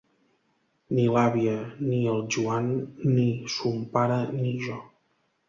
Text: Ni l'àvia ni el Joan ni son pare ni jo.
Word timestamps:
Ni 0.95 1.03
l'àvia 1.15 1.53
ni 1.89 1.99
el 2.13 2.23
Joan 2.37 2.71
ni 3.13 3.27
son 3.59 3.79
pare 3.95 4.19
ni 4.41 4.57
jo. 4.67 4.81